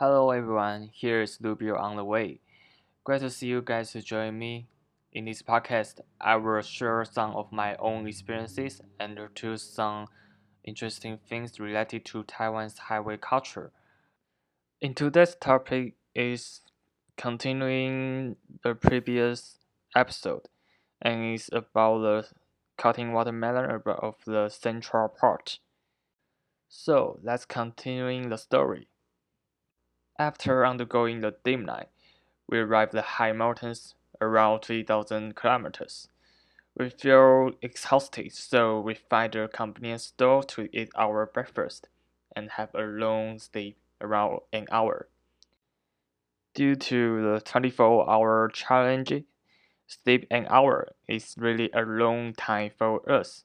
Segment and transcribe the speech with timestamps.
[0.00, 2.40] Hello everyone, here is Lubio on the way.
[3.04, 4.66] Great to see you guys to join me.
[5.12, 10.06] In this podcast, I will share some of my own experiences and to some
[10.64, 13.72] interesting things related to Taiwan's highway culture.
[14.80, 16.62] In today's topic is
[17.18, 19.58] continuing the previous
[19.94, 20.48] episode
[21.02, 22.26] and is about the
[22.78, 25.58] cutting watermelon of the central part.
[26.70, 28.88] So let's continuing the story.
[30.20, 31.88] After undergoing the dim night,
[32.46, 36.08] we arrive the high mountains around 3,000 kilometers.
[36.76, 41.88] We feel exhausted, so we find a convenient store to eat our breakfast
[42.36, 45.08] and have a long sleep around an hour.
[46.52, 49.24] Due to the 24 hour challenge,
[49.86, 53.44] sleep an hour is really a long time for us.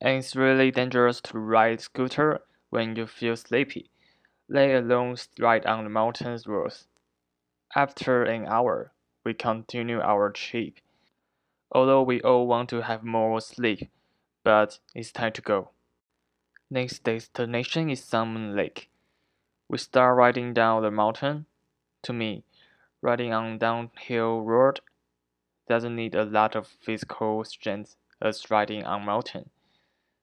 [0.00, 3.90] And it's really dangerous to ride scooter when you feel sleepy,
[4.52, 6.86] let alone ride on the mountain's roads.
[7.74, 8.92] After an hour,
[9.24, 10.74] we continue our trip.
[11.70, 13.90] Although we all want to have more sleep,
[14.44, 15.70] but it's time to go.
[16.70, 18.90] Next destination is Sun Moon Lake.
[19.68, 21.46] We start riding down the mountain.
[22.02, 22.44] To me,
[23.00, 24.80] riding on downhill road
[25.66, 29.48] doesn't need a lot of physical strength as riding on mountain.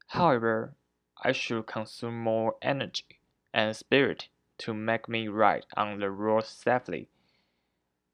[0.09, 0.75] However,
[1.23, 3.18] I should consume more energy
[3.53, 7.09] and spirit to make me ride on the road safely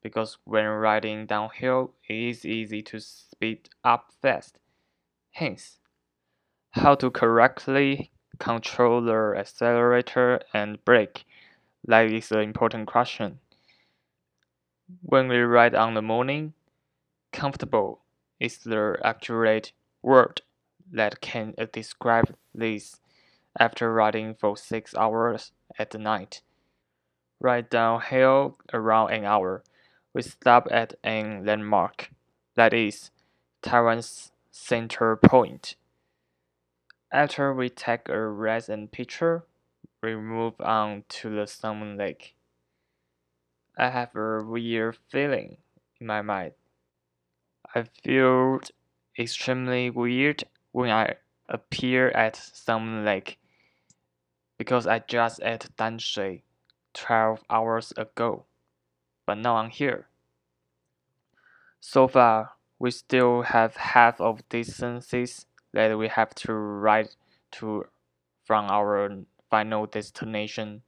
[0.02, 4.56] because when riding downhill it is easy to speed up fast.
[5.32, 5.78] Hence,
[6.70, 11.24] how to correctly control the accelerator and brake,
[11.84, 13.40] that is an important question.
[15.02, 16.52] When we ride on the morning,
[17.32, 18.02] comfortable
[18.38, 20.42] is the accurate word
[20.92, 23.00] that can describe this
[23.58, 26.42] after riding for six hours at night.
[27.40, 29.62] Ride downhill around an hour
[30.16, 32.10] we stop at a landmark,
[32.54, 33.10] that is,
[33.60, 35.74] Taiwan's center point.
[37.12, 39.44] After we take a rest and picture,
[40.02, 42.34] we move on to the Sun Moon Lake.
[43.76, 45.58] I have a weird feeling
[46.00, 46.52] in my mind.
[47.74, 48.60] I feel
[49.18, 51.16] extremely weird when I
[51.46, 53.38] appear at Sun Moon Lake
[54.58, 56.42] because I just ate Danshui
[56.94, 58.44] 12 hours ago
[59.26, 60.06] but now I'm here.
[61.80, 67.08] So far, we still have half of distances that we have to ride
[67.52, 67.86] to
[68.44, 69.10] from our
[69.50, 70.82] final destination.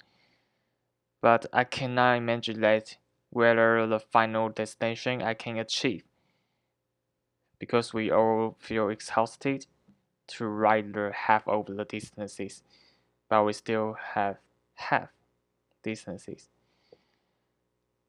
[1.21, 2.97] But I cannot imagine that
[3.31, 6.05] whether the final destination I can achieve
[7.59, 9.67] because we all feel exhausted
[10.28, 12.62] to ride the half of the distances,
[13.28, 14.37] but we still have
[14.75, 15.09] half
[15.83, 16.49] distances.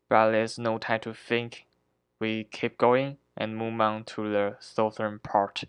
[0.08, 1.66] But there's no time to think.
[2.20, 5.64] We keep going and move on to the southern part